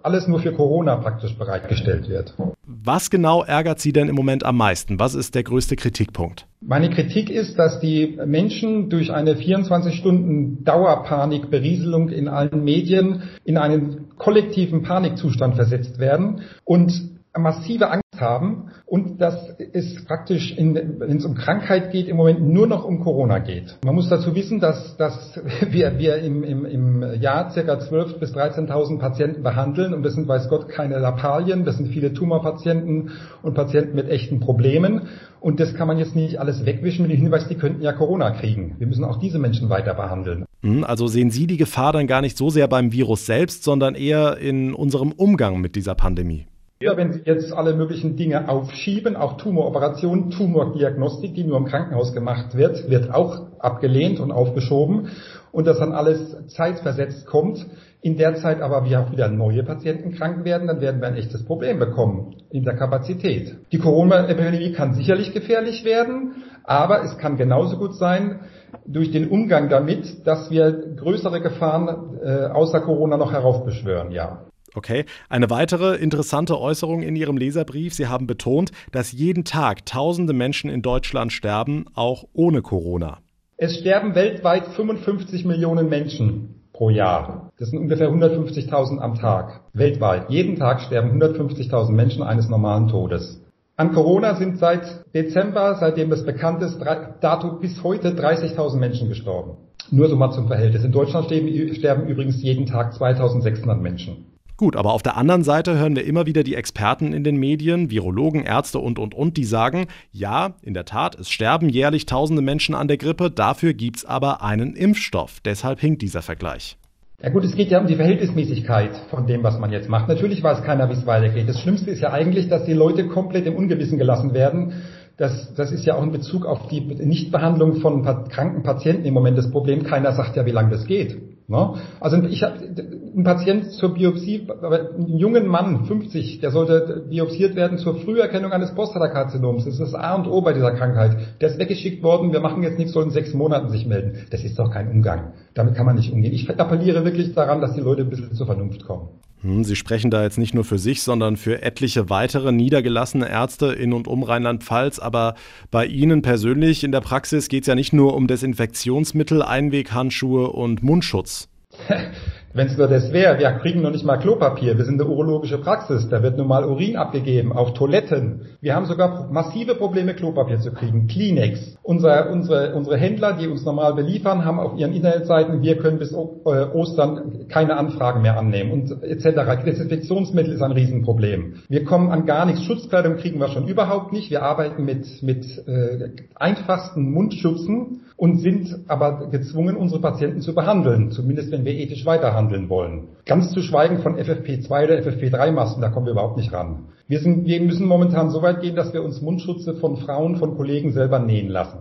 alles 0.03 0.27
nur 0.27 0.39
für 0.39 0.53
Corona 0.53 0.97
praktisch 0.97 1.35
bereitgestellt 1.37 2.09
wird. 2.09 2.33
Was 2.65 3.09
genau 3.09 3.43
ärgert 3.43 3.79
Sie 3.79 3.93
denn 3.93 4.09
im 4.09 4.15
Moment 4.15 4.45
am 4.45 4.57
meisten? 4.57 4.99
Was 4.99 5.15
ist 5.15 5.33
der 5.35 5.43
größte 5.43 5.75
Kritikpunkt? 5.75 6.45
Meine 6.61 6.89
Kritik 6.89 7.29
ist, 7.29 7.59
dass 7.59 7.79
die 7.79 8.17
Menschen 8.25 8.89
durch 8.89 9.11
eine 9.11 9.35
24-Stunden-Dauerpanik-Berieselung 9.35 12.09
in 12.09 12.27
allen 12.27 12.63
Medien 12.63 13.21
in 13.43 13.57
einen 13.57 14.07
kollektiven 14.17 14.81
Panikzustand 14.83 15.55
versetzt 15.55 15.99
werden 15.99 16.41
und 16.63 17.16
massive 17.39 17.89
Angst 17.89 18.03
haben 18.19 18.71
und 18.85 19.21
dass 19.21 19.35
es 19.73 20.03
praktisch, 20.05 20.55
wenn 20.57 21.17
es 21.17 21.25
um 21.25 21.35
Krankheit 21.35 21.91
geht, 21.91 22.07
im 22.07 22.17
Moment 22.17 22.41
nur 22.41 22.67
noch 22.67 22.85
um 22.85 22.99
Corona 23.01 23.39
geht. 23.39 23.77
Man 23.83 23.95
muss 23.95 24.09
dazu 24.09 24.35
wissen, 24.35 24.59
dass, 24.59 24.97
dass 24.97 25.39
wir, 25.69 25.97
wir 25.99 26.17
im, 26.17 26.43
im, 26.43 26.65
im 26.65 27.21
Jahr 27.21 27.53
ca. 27.53 27.59
12.000 27.59 28.19
bis 28.19 28.33
13.000 28.33 28.99
Patienten 28.99 29.43
behandeln 29.43 29.93
und 29.93 30.03
das 30.03 30.13
sind, 30.13 30.27
weiß 30.27 30.49
Gott, 30.49 30.69
keine 30.69 30.99
Lappalien, 30.99 31.65
das 31.65 31.77
sind 31.77 31.89
viele 31.89 32.13
Tumorpatienten 32.13 33.11
und 33.41 33.53
Patienten 33.53 33.95
mit 33.95 34.09
echten 34.09 34.39
Problemen 34.39 35.07
und 35.39 35.59
das 35.59 35.75
kann 35.75 35.87
man 35.87 35.97
jetzt 35.97 36.15
nicht 36.15 36.39
alles 36.39 36.65
wegwischen 36.65 37.03
mit 37.03 37.11
dem 37.11 37.21
Hinweis, 37.21 37.47
die 37.47 37.55
könnten 37.55 37.81
ja 37.81 37.93
Corona 37.93 38.31
kriegen. 38.31 38.75
Wir 38.79 38.87
müssen 38.87 39.03
auch 39.03 39.19
diese 39.19 39.39
Menschen 39.39 39.69
weiter 39.69 39.93
behandeln. 39.93 40.45
Hm, 40.61 40.83
also 40.83 41.07
sehen 41.07 41.29
Sie 41.29 41.47
die 41.47 41.57
Gefahr 41.57 41.93
dann 41.93 42.07
gar 42.07 42.21
nicht 42.21 42.37
so 42.37 42.49
sehr 42.49 42.67
beim 42.67 42.91
Virus 42.91 43.25
selbst, 43.25 43.63
sondern 43.63 43.95
eher 43.95 44.37
in 44.37 44.73
unserem 44.73 45.11
Umgang 45.11 45.61
mit 45.61 45.75
dieser 45.75 45.95
Pandemie? 45.95 46.47
Ja, 46.79 46.95
wenn 46.95 47.11
Sie 47.11 47.21
jetzt 47.25 47.51
alle 47.51 47.73
möglichen 47.73 48.17
Dinge 48.17 48.47
aufschieben, 48.49 49.15
auch 49.15 49.37
Tumoroperationen, 49.37 50.29
Tumordiagnostik, 50.29 51.33
die 51.33 51.43
nur 51.43 51.57
im 51.57 51.65
Krankenhaus 51.65 52.13
gemacht 52.13 52.55
wird, 52.55 52.87
wird 52.87 53.11
auch 53.11 53.47
abgelehnt 53.57 54.19
und 54.19 54.31
aufgeschoben 54.31 55.09
und 55.51 55.65
das 55.65 55.79
dann 55.79 55.91
alles 55.91 56.37
zeitversetzt 56.49 57.25
kommt. 57.25 57.65
In 58.01 58.15
der 58.15 58.35
Zeit 58.35 58.61
aber 58.61 58.85
wir 58.85 58.99
auch 58.99 59.11
wieder 59.11 59.27
neue 59.27 59.63
Patienten 59.63 60.13
krank 60.13 60.45
werden, 60.45 60.67
dann 60.67 60.79
werden 60.79 61.01
wir 61.01 61.07
ein 61.07 61.15
echtes 61.15 61.43
Problem 61.45 61.79
bekommen 61.79 62.35
in 62.51 62.63
der 62.63 62.75
Kapazität. 62.75 63.55
Die 63.71 63.79
Corona-Epidemie 63.79 64.71
kann 64.73 64.93
sicherlich 64.93 65.33
gefährlich 65.33 65.83
werden, 65.83 66.43
aber 66.63 67.03
es 67.03 67.17
kann 67.17 67.37
genauso 67.37 67.77
gut 67.77 67.95
sein, 67.95 68.41
durch 68.85 69.09
den 69.11 69.29
Umgang 69.29 69.69
damit, 69.69 70.27
dass 70.27 70.51
wir 70.51 70.71
größere 70.95 71.41
Gefahren 71.41 72.19
äh, 72.23 72.45
außer 72.45 72.81
Corona 72.81 73.17
noch 73.17 73.31
heraufbeschwören, 73.31 74.11
ja. 74.11 74.43
Okay. 74.77 75.05
Eine 75.27 75.49
weitere 75.49 75.95
interessante 75.95 76.61
Äußerung 76.61 77.01
in 77.01 77.15
Ihrem 77.15 77.35
Leserbrief. 77.35 77.95
Sie 77.95 78.09
haben 78.09 78.27
betont, 78.27 78.69
dass 78.91 79.11
jeden 79.11 79.43
Tag 79.43 79.87
tausende 79.87 80.33
Menschen 80.33 80.69
in 80.69 80.83
Deutschland 80.83 81.33
sterben, 81.33 81.85
auch 81.95 82.25
ohne 82.33 82.61
Corona. 82.61 83.17
Es 83.57 83.79
sterben 83.79 84.13
weltweit 84.13 84.67
55 84.67 85.45
Millionen 85.45 85.89
Menschen 85.89 86.61
pro 86.73 86.91
Jahr. 86.91 87.51
Das 87.57 87.71
sind 87.71 87.79
ungefähr 87.79 88.11
150.000 88.11 88.99
am 88.99 89.15
Tag. 89.15 89.61
Weltweit. 89.73 90.29
Jeden 90.29 90.57
Tag 90.57 90.81
sterben 90.81 91.19
150.000 91.19 91.89
Menschen 91.89 92.21
eines 92.21 92.47
normalen 92.47 92.87
Todes. 92.87 93.41
An 93.77 93.93
Corona 93.93 94.35
sind 94.35 94.59
seit 94.59 95.05
Dezember, 95.15 95.73
seitdem 95.79 96.11
es 96.11 96.23
bekannt 96.23 96.61
ist, 96.61 96.79
dato 97.21 97.53
bis 97.53 97.81
heute 97.81 98.09
30.000 98.09 98.77
Menschen 98.77 99.09
gestorben. 99.09 99.57
Nur 99.89 100.07
so 100.07 100.15
mal 100.15 100.29
zum 100.31 100.45
Verhältnis. 100.45 100.83
In 100.83 100.91
Deutschland 100.91 101.25
sterben, 101.25 102.07
übrigens 102.07 102.43
jeden 102.43 102.67
Tag 102.67 102.93
2.600 102.93 103.75
Menschen. 103.77 104.36
Gut, 104.57 104.75
aber 104.75 104.93
auf 104.93 105.03
der 105.03 105.17
anderen 105.17 105.43
Seite 105.43 105.77
hören 105.77 105.95
wir 105.95 106.03
immer 106.03 106.25
wieder 106.25 106.41
die 106.41 106.55
Experten 106.55 107.13
in 107.13 107.23
den 107.23 107.37
Medien, 107.37 107.91
Virologen, 107.91 108.43
Ärzte 108.43 108.79
und, 108.79 108.97
und, 108.97 109.13
und, 109.13 109.37
die 109.37 109.43
sagen, 109.43 109.85
ja, 110.11 110.55
in 110.63 110.73
der 110.73 110.85
Tat, 110.85 111.13
es 111.13 111.29
sterben 111.29 111.69
jährlich 111.69 112.07
tausende 112.07 112.41
Menschen 112.41 112.73
an 112.73 112.87
der 112.87 112.97
Grippe, 112.97 113.29
dafür 113.29 113.75
gibt's 113.75 114.03
aber 114.03 114.41
einen 114.41 114.75
Impfstoff. 114.75 115.41
Deshalb 115.45 115.79
hinkt 115.79 116.01
dieser 116.01 116.23
Vergleich. 116.23 116.75
Ja 117.21 117.29
gut, 117.29 117.43
es 117.43 117.55
geht 117.55 117.69
ja 117.69 117.79
um 117.79 117.85
die 117.85 117.97
Verhältnismäßigkeit 117.97 118.97
von 119.11 119.27
dem, 119.27 119.43
was 119.43 119.59
man 119.59 119.71
jetzt 119.71 119.89
macht. 119.89 120.07
Natürlich 120.07 120.41
weiß 120.41 120.63
keiner, 120.63 120.89
wie 120.89 120.93
es 120.93 121.05
weitergeht. 121.05 121.47
Das 121.47 121.59
Schlimmste 121.59 121.91
ist 121.91 122.01
ja 122.01 122.11
eigentlich, 122.11 122.49
dass 122.49 122.65
die 122.65 122.73
Leute 122.73 123.07
komplett 123.07 123.45
im 123.45 123.55
Ungewissen 123.55 123.99
gelassen 123.99 124.33
werden. 124.33 124.73
Das, 125.17 125.53
das 125.53 125.71
ist 125.71 125.85
ja 125.85 125.95
auch 125.95 126.03
in 126.03 126.11
Bezug 126.11 126.47
auf 126.47 126.67
die 126.67 126.81
Nichtbehandlung 126.81 127.75
von 127.75 128.03
kranken 128.03 128.63
Patienten 128.63 129.05
im 129.05 129.13
Moment 129.13 129.37
das 129.37 129.51
Problem. 129.51 129.83
Keiner 129.83 130.13
sagt 130.13 130.35
ja, 130.35 130.47
wie 130.47 130.51
lange 130.51 130.71
das 130.71 130.85
geht. 130.85 131.36
Ne? 131.49 131.75
Also 132.01 132.21
ich 132.23 132.43
habe 132.43 132.59
einen 132.59 133.23
Patient 133.23 133.71
zur 133.71 133.93
Biopsie, 133.93 134.47
einen 134.61 135.17
jungen 135.17 135.47
Mann, 135.47 135.85
50, 135.85 136.41
der 136.41 136.51
sollte 136.51 137.05
biopsiert 137.09 137.55
werden 137.55 137.77
zur 137.77 137.95
Früherkennung 137.95 138.51
eines 138.51 138.75
Prostatakarzinoms. 138.75 139.63
Das 139.63 139.75
ist 139.75 139.79
das 139.79 139.95
A 139.95 140.15
und 140.15 140.27
O 140.27 140.41
bei 140.41 140.51
dieser 140.51 140.71
Krankheit. 140.73 141.15
Der 141.39 141.49
ist 141.49 141.57
weggeschickt 141.57 142.03
worden, 142.03 142.33
wir 142.33 142.41
machen 142.41 142.63
jetzt 142.63 142.77
nichts, 142.77 142.91
soll 142.91 143.05
in 143.05 143.11
sechs 143.11 143.33
Monaten 143.33 143.69
sich 143.69 143.85
melden. 143.85 144.27
Das 144.29 144.43
ist 144.43 144.59
doch 144.59 144.71
kein 144.71 144.91
Umgang. 144.91 145.35
Damit 145.53 145.75
kann 145.75 145.85
man 145.85 145.95
nicht 145.95 146.11
umgehen. 146.11 146.33
Ich 146.33 146.49
appelliere 146.49 147.05
wirklich 147.05 147.33
daran, 147.33 147.61
dass 147.61 147.73
die 147.75 147.81
Leute 147.81 148.01
ein 148.01 148.09
bisschen 148.09 148.33
zur 148.33 148.45
Vernunft 148.45 148.85
kommen. 148.85 149.07
Hm, 149.41 149.63
Sie 149.63 149.75
sprechen 149.75 150.09
da 150.09 150.23
jetzt 150.23 150.37
nicht 150.37 150.53
nur 150.53 150.63
für 150.63 150.79
sich, 150.79 151.03
sondern 151.03 151.37
für 151.37 151.61
etliche 151.61 152.09
weitere 152.09 152.51
niedergelassene 152.51 153.29
Ärzte 153.29 153.67
in 153.67 153.93
und 153.93 154.07
um 154.07 154.23
Rheinland-Pfalz. 154.23 154.99
Aber 154.99 155.35
bei 155.69 155.85
Ihnen 155.85 156.21
persönlich 156.21 156.83
in 156.83 156.91
der 156.91 157.01
Praxis 157.01 157.47
geht 157.47 157.63
es 157.63 157.67
ja 157.67 157.75
nicht 157.75 157.93
nur 157.93 158.15
um 158.15 158.27
Desinfektionsmittel, 158.27 159.41
Einweghandschuhe 159.41 160.49
und 160.49 160.83
Mundschutz. 160.83 161.49
Wenn 162.57 162.69
es 162.69 162.77
nur 162.77 162.87
das 162.87 163.13
wäre, 163.13 163.37
wir 163.37 163.51
kriegen 163.51 163.83
noch 163.83 163.91
nicht 163.91 164.03
mal 164.03 164.17
Klopapier. 164.17 164.79
Wir 164.79 164.85
sind 164.85 164.99
eine 164.99 165.07
urologische 165.07 165.59
Praxis. 165.59 166.09
Da 166.09 166.23
wird 166.23 166.39
nun 166.39 166.47
mal 166.47 166.65
Urin 166.65 166.97
abgegeben 166.97 167.51
auf 167.51 167.75
Toiletten. 167.75 168.47
Wir 168.61 168.73
haben 168.73 168.87
sogar 168.87 169.31
massive 169.31 169.75
Probleme, 169.75 170.15
Klopapier 170.15 170.59
zu 170.59 170.71
kriegen. 170.71 171.05
Kleenex. 171.05 171.77
Unser, 171.83 172.31
unsere, 172.31 172.73
unsere 172.73 172.97
Händler, 172.97 173.33
die 173.33 173.47
uns 173.47 173.63
normal 173.63 173.93
beliefern, 173.93 174.43
haben 174.43 174.59
auf 174.59 174.75
ihren 174.75 174.91
Internetseiten, 174.91 175.61
wir 175.61 175.77
können 175.77 175.99
bis 175.99 176.11
äh, 176.11 176.15
Ostern 176.15 177.45
keine 177.47 177.77
Anfragen 177.77 178.23
mehr 178.23 178.39
annehmen 178.39 178.71
und 178.71 179.03
etc. 179.03 179.63
Desinfektionsmittel 179.63 180.53
ist 180.53 180.63
ein 180.63 180.71
Riesenproblem. 180.71 181.57
Wir 181.69 181.85
kommen 181.85 182.09
an 182.09 182.25
gar 182.25 182.47
nichts. 182.47 182.63
Schutzkleidung 182.63 183.17
kriegen 183.17 183.39
wir 183.39 183.49
schon 183.49 183.67
überhaupt 183.67 184.13
nicht. 184.13 184.31
Wir 184.31 184.41
arbeiten 184.41 184.83
mit, 184.83 185.21
mit 185.21 185.45
äh, 185.67 186.09
einfachsten 186.33 187.11
Mundschützen 187.11 188.01
und 188.15 188.39
sind 188.39 188.85
aber 188.87 189.27
gezwungen, 189.29 189.77
unsere 189.77 190.01
Patienten 190.01 190.41
zu 190.41 190.55
behandeln, 190.55 191.11
zumindest 191.11 191.51
wenn 191.51 191.65
wir 191.65 191.73
ethisch 191.73 192.03
weiterhandeln 192.03 192.46
wollen. 192.69 193.09
Ganz 193.25 193.51
zu 193.51 193.61
schweigen 193.61 193.99
von 193.99 194.15
FFP2 194.15 194.83
oder 194.83 194.99
FFP3-Masken, 194.99 195.81
da 195.81 195.89
kommen 195.89 196.05
wir 196.05 196.13
überhaupt 196.13 196.37
nicht 196.37 196.53
ran. 196.53 196.89
Wir, 197.07 197.19
sind, 197.19 197.45
wir 197.45 197.61
müssen 197.61 197.87
momentan 197.87 198.31
so 198.31 198.41
weit 198.41 198.61
gehen, 198.61 198.75
dass 198.75 198.93
wir 198.93 199.03
uns 199.03 199.21
Mundschutze 199.21 199.75
von 199.75 199.97
Frauen, 199.97 200.37
von 200.37 200.55
Kollegen 200.57 200.91
selber 200.91 201.19
nähen 201.19 201.49
lassen. 201.49 201.79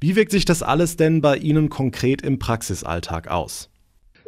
Wie 0.00 0.16
wirkt 0.16 0.32
sich 0.32 0.44
das 0.44 0.62
alles 0.62 0.96
denn 0.96 1.20
bei 1.20 1.36
Ihnen 1.36 1.68
konkret 1.68 2.22
im 2.22 2.38
Praxisalltag 2.38 3.28
aus? 3.28 3.70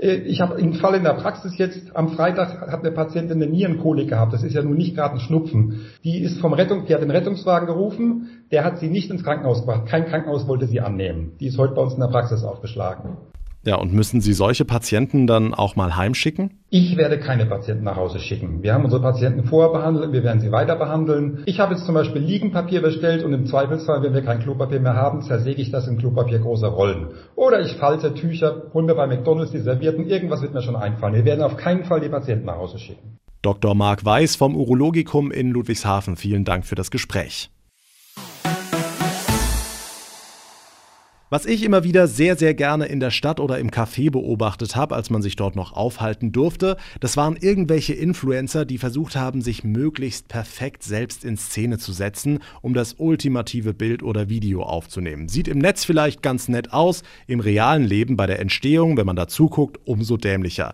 Äh, 0.00 0.16
ich 0.18 0.40
habe 0.40 0.56
einen 0.56 0.74
Fall 0.74 0.94
in 0.94 1.04
der 1.04 1.14
Praxis 1.14 1.58
jetzt. 1.58 1.94
Am 1.94 2.10
Freitag 2.10 2.60
hat 2.60 2.80
eine 2.80 2.92
Patientin 2.92 3.42
eine 3.42 3.50
Nierenkolik 3.50 4.08
gehabt. 4.08 4.32
Das 4.32 4.42
ist 4.42 4.54
ja 4.54 4.62
nun 4.62 4.76
nicht 4.76 4.94
gerade 4.94 5.14
ein 5.14 5.20
Schnupfen. 5.20 5.86
Die 6.04 6.20
ist 6.20 6.40
vom 6.40 6.52
Rettung, 6.52 6.86
die 6.86 6.94
hat 6.94 7.02
den 7.02 7.10
Rettungswagen 7.10 7.66
gerufen. 7.66 8.44
Der 8.50 8.64
hat 8.64 8.78
sie 8.78 8.88
nicht 8.88 9.10
ins 9.10 9.24
Krankenhaus 9.24 9.60
gebracht. 9.60 9.86
Kein 9.86 10.06
Krankenhaus 10.06 10.46
wollte 10.46 10.66
sie 10.66 10.80
annehmen. 10.80 11.32
Die 11.40 11.48
ist 11.48 11.58
heute 11.58 11.74
bei 11.74 11.82
uns 11.82 11.94
in 11.94 12.00
der 12.00 12.08
Praxis 12.08 12.44
aufgeschlagen. 12.44 13.16
Ja, 13.64 13.76
und 13.76 13.92
müssen 13.92 14.20
Sie 14.20 14.32
solche 14.32 14.64
Patienten 14.64 15.26
dann 15.26 15.52
auch 15.52 15.74
mal 15.74 15.96
heimschicken? 15.96 16.60
Ich 16.70 16.96
werde 16.96 17.18
keine 17.18 17.44
Patienten 17.46 17.84
nach 17.84 17.96
Hause 17.96 18.20
schicken. 18.20 18.62
Wir 18.62 18.72
haben 18.72 18.84
unsere 18.84 19.02
Patienten 19.02 19.44
vorher 19.44 19.72
behandelt, 19.72 20.12
wir 20.12 20.22
werden 20.22 20.40
sie 20.40 20.52
weiter 20.52 20.76
behandeln. 20.76 21.42
Ich 21.46 21.58
habe 21.58 21.74
jetzt 21.74 21.84
zum 21.84 21.94
Beispiel 21.94 22.22
Liegenpapier 22.22 22.82
bestellt 22.82 23.24
und 23.24 23.32
im 23.32 23.46
Zweifelsfall, 23.46 24.02
wenn 24.02 24.14
wir 24.14 24.22
kein 24.22 24.40
Klopapier 24.40 24.80
mehr 24.80 24.94
haben, 24.94 25.22
zersäge 25.22 25.60
ich 25.60 25.70
das 25.70 25.88
in 25.88 25.98
Klopapier 25.98 26.38
große 26.38 26.66
Rollen. 26.66 27.08
Oder 27.34 27.60
ich 27.60 27.72
falte 27.74 28.14
Tücher, 28.14 28.70
mir 28.74 28.94
bei 28.94 29.06
McDonalds 29.06 29.50
die 29.50 29.58
Servierten, 29.58 30.06
irgendwas 30.06 30.40
wird 30.40 30.54
mir 30.54 30.62
schon 30.62 30.76
einfallen. 30.76 31.14
Wir 31.14 31.24
werden 31.24 31.42
auf 31.42 31.56
keinen 31.56 31.84
Fall 31.84 32.00
die 32.00 32.08
Patienten 32.08 32.46
nach 32.46 32.56
Hause 32.56 32.78
schicken. 32.78 33.18
Dr. 33.42 33.74
Marc 33.74 34.04
Weiß 34.04 34.36
vom 34.36 34.56
Urologikum 34.56 35.30
in 35.30 35.50
Ludwigshafen, 35.50 36.16
vielen 36.16 36.44
Dank 36.44 36.64
für 36.64 36.74
das 36.74 36.90
Gespräch. 36.90 37.50
Was 41.30 41.44
ich 41.44 41.62
immer 41.62 41.84
wieder 41.84 42.08
sehr, 42.08 42.36
sehr 42.36 42.54
gerne 42.54 42.86
in 42.86 43.00
der 43.00 43.10
Stadt 43.10 43.38
oder 43.38 43.58
im 43.58 43.70
Café 43.70 44.10
beobachtet 44.10 44.76
habe, 44.76 44.94
als 44.94 45.10
man 45.10 45.20
sich 45.20 45.36
dort 45.36 45.56
noch 45.56 45.74
aufhalten 45.74 46.32
durfte, 46.32 46.78
das 47.00 47.18
waren 47.18 47.36
irgendwelche 47.36 47.92
Influencer, 47.92 48.64
die 48.64 48.78
versucht 48.78 49.14
haben, 49.14 49.42
sich 49.42 49.62
möglichst 49.62 50.28
perfekt 50.28 50.82
selbst 50.82 51.26
in 51.26 51.36
Szene 51.36 51.76
zu 51.76 51.92
setzen, 51.92 52.38
um 52.62 52.72
das 52.72 52.94
ultimative 52.96 53.74
Bild 53.74 54.02
oder 54.02 54.30
Video 54.30 54.62
aufzunehmen. 54.62 55.28
Sieht 55.28 55.48
im 55.48 55.58
Netz 55.58 55.84
vielleicht 55.84 56.22
ganz 56.22 56.48
nett 56.48 56.72
aus, 56.72 57.02
im 57.26 57.40
realen 57.40 57.84
Leben 57.84 58.16
bei 58.16 58.26
der 58.26 58.38
Entstehung, 58.38 58.96
wenn 58.96 59.04
man 59.04 59.16
da 59.16 59.28
zuguckt, 59.28 59.80
umso 59.84 60.16
dämlicher. 60.16 60.72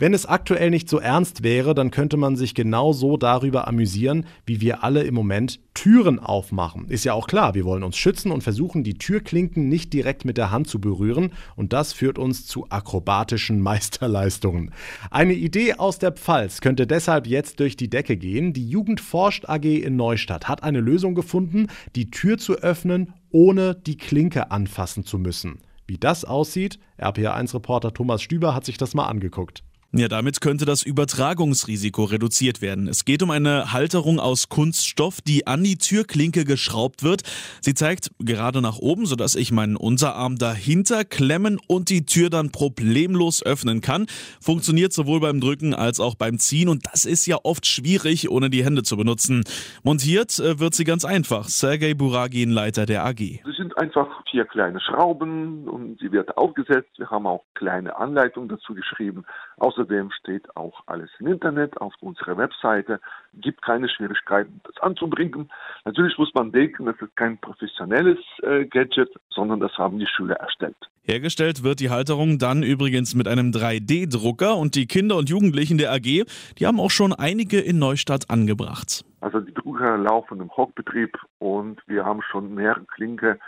Wenn 0.00 0.14
es 0.14 0.24
aktuell 0.24 0.70
nicht 0.70 0.88
so 0.88 0.98
ernst 0.98 1.42
wäre, 1.42 1.74
dann 1.74 1.90
könnte 1.90 2.16
man 2.16 2.34
sich 2.34 2.54
genau 2.54 2.94
so 2.94 3.18
darüber 3.18 3.68
amüsieren, 3.68 4.24
wie 4.46 4.62
wir 4.62 4.82
alle 4.82 5.02
im 5.02 5.12
Moment 5.12 5.60
Türen 5.74 6.18
aufmachen. 6.18 6.88
Ist 6.88 7.04
ja 7.04 7.12
auch 7.12 7.26
klar, 7.26 7.52
wir 7.54 7.66
wollen 7.66 7.82
uns 7.82 7.98
schützen 7.98 8.32
und 8.32 8.42
versuchen, 8.42 8.82
die 8.82 8.94
Türklinken 8.94 9.68
nicht 9.68 9.92
direkt 9.92 10.24
mit 10.24 10.38
der 10.38 10.50
Hand 10.50 10.68
zu 10.68 10.80
berühren 10.80 11.32
und 11.54 11.74
das 11.74 11.92
führt 11.92 12.18
uns 12.18 12.46
zu 12.46 12.64
akrobatischen 12.70 13.60
Meisterleistungen. 13.60 14.72
Eine 15.10 15.34
Idee 15.34 15.74
aus 15.74 15.98
der 15.98 16.12
Pfalz 16.12 16.62
könnte 16.62 16.86
deshalb 16.86 17.26
jetzt 17.26 17.60
durch 17.60 17.76
die 17.76 17.90
Decke 17.90 18.16
gehen. 18.16 18.54
Die 18.54 18.66
Jugend 18.66 19.02
forscht 19.02 19.50
AG 19.50 19.64
in 19.66 19.96
Neustadt 19.96 20.48
hat 20.48 20.62
eine 20.62 20.80
Lösung 20.80 21.14
gefunden, 21.14 21.66
die 21.94 22.10
Tür 22.10 22.38
zu 22.38 22.54
öffnen, 22.54 23.12
ohne 23.32 23.74
die 23.74 23.98
Klinke 23.98 24.50
anfassen 24.50 25.04
zu 25.04 25.18
müssen. 25.18 25.58
Wie 25.86 25.98
das 25.98 26.24
aussieht, 26.24 26.78
RPA1-Reporter 26.98 27.92
Thomas 27.92 28.22
Stüber 28.22 28.54
hat 28.54 28.64
sich 28.64 28.78
das 28.78 28.94
mal 28.94 29.06
angeguckt. 29.06 29.62
Ja, 29.92 30.06
damit 30.06 30.40
könnte 30.40 30.66
das 30.66 30.84
Übertragungsrisiko 30.84 32.04
reduziert 32.04 32.62
werden. 32.62 32.86
Es 32.86 33.04
geht 33.04 33.24
um 33.24 33.32
eine 33.32 33.72
Halterung 33.72 34.20
aus 34.20 34.48
Kunststoff, 34.48 35.20
die 35.20 35.48
an 35.48 35.64
die 35.64 35.78
Türklinke 35.78 36.44
geschraubt 36.44 37.02
wird. 37.02 37.22
Sie 37.60 37.74
zeigt 37.74 38.10
gerade 38.20 38.62
nach 38.62 38.78
oben, 38.78 39.04
sodass 39.04 39.34
ich 39.34 39.50
meinen 39.50 39.74
Unterarm 39.74 40.36
dahinter 40.36 41.04
klemmen 41.04 41.58
und 41.66 41.90
die 41.90 42.06
Tür 42.06 42.30
dann 42.30 42.52
problemlos 42.52 43.44
öffnen 43.44 43.80
kann. 43.80 44.06
Funktioniert 44.40 44.92
sowohl 44.92 45.18
beim 45.18 45.40
Drücken 45.40 45.74
als 45.74 45.98
auch 45.98 46.14
beim 46.14 46.38
Ziehen 46.38 46.68
und 46.68 46.86
das 46.92 47.04
ist 47.04 47.26
ja 47.26 47.38
oft 47.42 47.66
schwierig, 47.66 48.30
ohne 48.30 48.48
die 48.48 48.64
Hände 48.64 48.84
zu 48.84 48.96
benutzen. 48.96 49.42
Montiert 49.82 50.38
äh, 50.38 50.60
wird 50.60 50.74
sie 50.74 50.84
ganz 50.84 51.04
einfach. 51.04 51.48
Sergei 51.48 51.94
Buragin, 51.94 52.50
Leiter 52.50 52.86
der 52.86 53.04
AG. 53.04 53.18
Sie 53.18 53.40
sind 53.56 53.76
einfach 53.76 54.06
vier 54.30 54.44
kleine 54.44 54.80
Schrauben 54.80 55.66
und 55.66 55.98
sie 55.98 56.12
wird 56.12 56.36
aufgesetzt. 56.36 56.90
Wir 56.96 57.10
haben 57.10 57.26
auch 57.26 57.44
kleine 57.54 57.96
Anleitungen 57.98 58.48
dazu 58.48 58.74
geschrieben. 58.74 59.24
Außer 59.56 59.79
Außerdem 59.80 60.10
steht 60.10 60.56
auch 60.56 60.82
alles 60.86 61.08
im 61.20 61.28
Internet 61.28 61.80
auf 61.80 61.94
unserer 62.00 62.36
Webseite. 62.36 63.00
Gibt 63.32 63.62
keine 63.62 63.88
Schwierigkeiten, 63.88 64.60
das 64.64 64.76
anzubringen. 64.82 65.50
Natürlich 65.86 66.18
muss 66.18 66.30
man 66.34 66.52
denken, 66.52 66.84
das 66.84 66.96
ist 67.00 67.16
kein 67.16 67.38
professionelles 67.38 68.18
äh, 68.42 68.66
Gadget, 68.66 69.08
sondern 69.30 69.58
das 69.58 69.72
haben 69.78 69.98
die 69.98 70.06
Schüler 70.06 70.34
erstellt. 70.34 70.76
Hergestellt 71.04 71.64
wird 71.64 71.80
die 71.80 71.88
Halterung 71.88 72.38
dann 72.38 72.62
übrigens 72.62 73.14
mit 73.14 73.26
einem 73.26 73.52
3D-Drucker 73.52 74.54
und 74.58 74.74
die 74.74 74.86
Kinder 74.86 75.16
und 75.16 75.30
Jugendlichen 75.30 75.78
der 75.78 75.92
AG, 75.92 76.26
die 76.58 76.66
haben 76.66 76.78
auch 76.78 76.90
schon 76.90 77.14
einige 77.14 77.58
in 77.58 77.78
Neustadt 77.78 78.28
angebracht. 78.28 79.06
Also 79.22 79.40
die 79.40 79.54
Drucker 79.54 79.96
laufen 79.96 80.40
im 80.40 80.50
Hochbetrieb 80.50 81.16
und 81.38 81.80
wir 81.86 82.04
haben 82.04 82.20
schon 82.20 82.54
mehrere 82.54 82.84
Klinke 82.84 83.38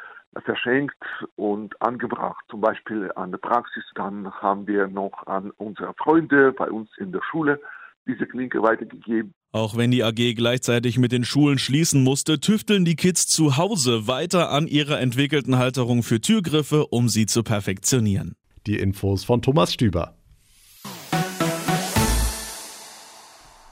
verschenkt 0.45 0.97
und 1.37 1.81
angebracht, 1.83 2.45
zum 2.51 2.61
Beispiel 2.61 3.11
an 3.17 3.31
der 3.31 3.39
Praxis. 3.39 3.85
Dann 3.95 4.31
haben 4.33 4.67
wir 4.67 4.89
noch 4.89 5.27
an 5.27 5.51
unsere 5.59 5.95
Freunde 5.95 6.53
bei 6.53 6.71
uns 6.71 6.91
in 6.99 7.13
der 7.13 7.23
Schule 7.31 7.61
diese 8.07 8.27
Klinke 8.27 8.63
weitergegeben. 8.63 9.35
Auch 9.53 9.77
wenn 9.77 9.91
die 9.91 10.03
AG 10.03 10.35
gleichzeitig 10.35 10.99
mit 10.99 11.13
den 11.13 11.25
Schulen 11.25 11.59
schließen 11.59 12.03
musste, 12.03 12.41
tüfteln 12.41 12.85
die 12.85 12.97
Kids 12.97 13.27
zu 13.27 13.57
Hause 13.59 14.09
weiter 14.09 14.51
an 14.51 14.67
ihrer 14.67 15.01
entwickelten 15.01 15.59
Halterung 15.59 16.03
für 16.03 16.21
Türgriffe, 16.21 16.87
um 16.87 17.09
sie 17.09 17.27
zu 17.27 17.43
perfektionieren. 17.43 18.35
Die 18.67 18.79
Infos 18.79 19.25
von 19.25 19.43
Thomas 19.43 19.73
Stüber. 19.73 20.15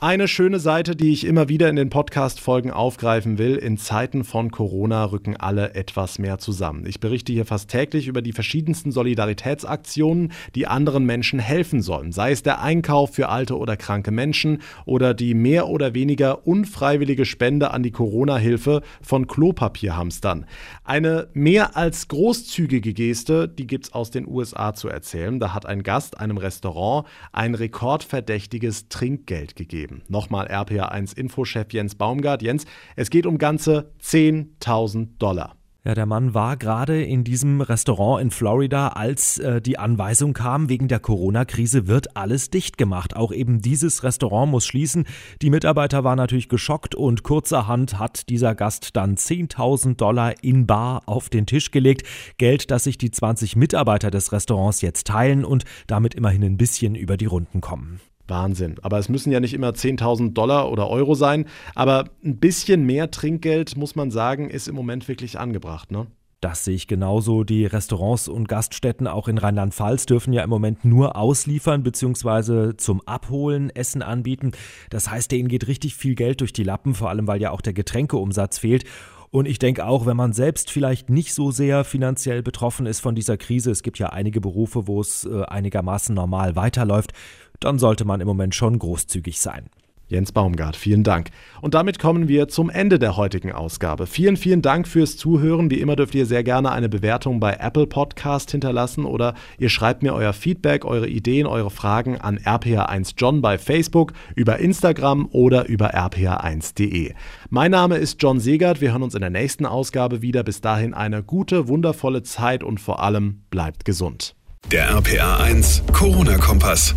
Eine 0.03 0.29
schöne 0.29 0.61
Seite, 0.61 0.97
die 0.97 1.13
ich 1.13 1.27
immer 1.27 1.51
wieder 1.51 1.69
in 1.69 1.77
den 1.77 1.91
Podcast-Folgen 1.91 2.71
aufgreifen 2.71 3.37
will. 3.37 3.57
In 3.57 3.77
Zeiten 3.77 4.25
von 4.25 4.51
Corona 4.51 5.05
rücken 5.05 5.37
alle 5.37 5.75
etwas 5.75 6.19
mehr 6.19 6.39
zusammen. 6.39 6.87
Ich 6.87 7.01
berichte 7.01 7.35
hier 7.35 7.45
fast 7.45 7.69
täglich 7.69 8.09
über 8.09 8.23
die 8.23 8.33
verschiedensten 8.33 8.93
Solidaritätsaktionen, 8.93 10.33
die 10.55 10.67
anderen 10.67 11.05
Menschen 11.05 11.39
helfen 11.39 11.83
sollen. 11.83 12.13
Sei 12.13 12.33
es 12.33 12.43
der 12.43 12.63
Einkauf 12.63 13.15
für 13.15 13.29
alte 13.29 13.59
oder 13.59 13.77
kranke 13.77 14.11
Menschen 14.11 14.63
oder 14.87 15.13
die 15.13 15.35
mehr 15.35 15.69
oder 15.69 15.93
weniger 15.93 16.47
unfreiwillige 16.47 17.27
Spende 17.27 17.71
an 17.71 17.83
die 17.83 17.91
Corona-Hilfe 17.91 18.81
von 19.03 19.27
Klopapierhamstern. 19.27 20.47
Eine 20.83 21.29
mehr 21.35 21.77
als 21.77 22.09
großzügige 22.09 22.95
Geste, 22.95 23.49
die 23.49 23.67
gibt's 23.67 23.93
aus 23.93 24.11
den 24.11 24.27
USA 24.27 24.73
zu 24.73 24.89
erzählen. 24.89 25.39
Da 25.39 25.53
hat 25.53 25.67
ein 25.67 25.83
Gast 25.83 26.19
einem 26.19 26.39
Restaurant 26.39 27.07
ein 27.33 27.55
rekordverdächtiges 27.55 28.89
Trinkgeld 28.89 29.57
gegeben 29.57 29.90
geben. 29.91 30.03
Nochmal 30.09 30.47
RPA1 30.49 31.17
Infochef 31.17 31.73
Jens 31.73 31.95
Baumgart. 31.95 32.43
Jens, 32.43 32.65
es 32.97 33.11
geht 33.11 33.27
um 33.27 33.39
ganze 33.39 33.93
10.000 34.03 35.19
Dollar. 35.19 35.57
Ja, 35.83 35.95
der 35.95 36.05
Mann 36.05 36.35
war 36.35 36.59
gerade 36.59 37.03
in 37.03 37.25
diesem 37.25 37.63
Restaurant 37.63 38.21
in 38.21 38.31
Florida, 38.31 38.89
als 38.89 39.39
äh, 39.39 39.63
die 39.63 39.79
Anweisung 39.79 40.35
kam, 40.35 40.69
wegen 40.69 40.89
der 40.89 41.01
Corona-Krise 41.01 41.87
wird 41.87 42.19
alles 42.19 42.51
dicht 42.51 42.77
gemacht. 42.77 43.17
Auch 43.17 43.33
eben 43.33 43.63
dieses 43.63 44.03
Restaurant 44.03 44.51
muss 44.51 44.67
schließen. 44.67 45.07
Die 45.41 45.49
Mitarbeiter 45.49 46.05
waren 46.05 46.19
natürlich 46.19 46.51
geschockt 46.51 46.95
und 46.95 47.23
kurzerhand 47.23 47.99
hat 47.99 48.29
dieser 48.29 48.55
Gast 48.55 48.95
dann 48.95 49.17
10.000 49.17 49.97
Dollar 49.97 50.35
in 50.45 50.67
Bar 50.67 51.01
auf 51.07 51.31
den 51.31 51.47
Tisch 51.47 51.71
gelegt. 51.71 52.07
Geld, 52.37 52.71
das 52.71 52.85
sich 52.85 52.99
die 52.99 53.11
20 53.11 53.57
Mitarbeiter 53.57 54.11
des 54.11 54.33
Restaurants 54.33 54.83
jetzt 54.83 55.07
teilen 55.07 55.47
und 55.47 55.65
damit 55.87 56.15
immerhin 56.15 56.45
ein 56.45 56.59
bisschen 56.59 56.95
über 56.95 57.17
die 57.17 57.25
Runden 57.25 57.63
kommen. 57.63 58.01
Wahnsinn. 58.31 58.77
Aber 58.83 58.99
es 58.99 59.09
müssen 59.09 59.31
ja 59.31 59.41
nicht 59.41 59.55
immer 59.55 59.71
10.000 59.71 60.33
Dollar 60.33 60.71
oder 60.73 60.89
Euro 60.89 61.15
sein. 61.15 61.47
Aber 61.75 62.05
ein 62.25 62.39
bisschen 62.39 62.85
mehr 62.85 63.11
Trinkgeld, 63.11 63.77
muss 63.77 63.97
man 63.97 64.11
sagen, 64.11 64.49
ist 64.49 64.69
im 64.69 64.75
Moment 64.75 65.09
wirklich 65.09 65.39
angebracht, 65.39 65.91
ne? 65.91 66.07
Das 66.41 66.65
sehe 66.65 66.75
ich 66.75 66.87
genauso. 66.87 67.45
Die 67.45 67.67
Restaurants 67.67 68.27
und 68.27 68.49
Gaststätten 68.49 69.07
auch 69.07 69.29
in 69.29 69.37
Rheinland-Pfalz 69.37 70.07
dürfen 70.07 70.33
ja 70.33 70.43
im 70.43 70.49
Moment 70.49 70.87
nur 70.87 71.17
ausliefern 71.17 71.83
bzw. 71.83 72.79
zum 72.79 73.07
Abholen 73.07 73.69
Essen 73.69 74.01
anbieten. 74.01 74.53
Das 74.89 75.11
heißt, 75.11 75.31
denen 75.31 75.49
geht 75.49 75.69
richtig 75.69 75.97
viel 75.97 76.15
Geld 76.15 76.41
durch 76.41 76.55
die 76.55 76.65
Lappen, 76.65 76.95
vor 76.95 77.11
allem 77.11 77.27
weil 77.27 77.43
ja 77.43 77.51
auch 77.51 77.61
der 77.61 77.75
Getränkeumsatz 77.75 78.59
fehlt. 78.59 78.85
Und 79.31 79.47
ich 79.47 79.59
denke 79.59 79.87
auch, 79.87 80.07
wenn 80.07 80.17
man 80.17 80.33
selbst 80.33 80.71
vielleicht 80.71 81.11
nicht 81.11 81.35
so 81.35 81.51
sehr 81.51 81.85
finanziell 81.85 82.43
betroffen 82.43 82.87
ist 82.87 83.01
von 83.01 83.15
dieser 83.15 83.37
Krise, 83.37 83.71
es 83.71 83.83
gibt 83.83 83.99
ja 83.99 84.09
einige 84.09 84.41
Berufe, 84.41 84.89
wo 84.89 85.01
es 85.01 85.25
äh, 85.25 85.45
einigermaßen 85.45 86.15
normal 86.15 86.57
weiterläuft, 86.57 87.13
dann 87.61 87.79
sollte 87.79 88.05
man 88.05 88.21
im 88.21 88.27
Moment 88.27 88.55
schon 88.55 88.79
großzügig 88.79 89.41
sein. 89.41 89.71
Jens 90.11 90.33
Baumgart, 90.33 90.75
vielen 90.75 91.05
Dank. 91.05 91.31
Und 91.61 91.75
damit 91.75 92.01
kommen 92.01 92.27
wir 92.27 92.49
zum 92.49 92.69
Ende 92.69 92.99
der 92.99 93.17
heutigen 93.17 93.53
Ausgabe. 93.53 94.09
Vielen, 94.09 94.37
vielen 94.37 94.61
Dank 94.61 94.89
fürs 94.89 95.17
Zuhören. 95.17 95.71
Wie 95.71 95.81
immer 95.81 95.95
dürft 95.95 96.17
ihr 96.17 96.27
sehr 96.27 96.43
gerne 96.43 96.73
eine 96.73 96.89
Bewertung 96.89 97.39
bei 97.39 97.55
Apple 97.61 97.87
Podcast 97.87 98.51
hinterlassen 98.51 99.05
oder 99.05 99.35
ihr 99.59 99.69
schreibt 99.69 100.03
mir 100.03 100.13
euer 100.13 100.33
Feedback, 100.33 100.85
eure 100.85 101.07
Ideen, 101.07 101.47
eure 101.47 101.71
Fragen 101.71 102.19
an 102.19 102.39
rph1john 102.39 103.41
bei 103.41 103.57
Facebook, 103.57 104.13
über 104.35 104.59
Instagram 104.59 105.29
oder 105.31 105.69
über 105.69 105.95
rph1.de. 105.95 107.15
Mein 107.49 107.71
Name 107.71 107.97
ist 107.99 108.21
John 108.21 108.41
Segert. 108.41 108.81
Wir 108.81 108.91
hören 108.91 109.05
uns 109.05 109.15
in 109.15 109.21
der 109.21 109.31
nächsten 109.31 109.65
Ausgabe 109.65 110.23
wieder. 110.23 110.43
Bis 110.43 110.61
dahin 110.61 110.93
eine 110.93 111.23
gute, 111.23 111.69
wundervolle 111.69 112.25
Zeit 112.25 112.65
und 112.65 112.81
vor 112.81 113.01
allem 113.01 113.43
bleibt 113.51 113.85
gesund. 113.85 114.35
Der 114.73 114.91
RPA1 114.91 115.93
Corona-Kompass. 115.93 116.97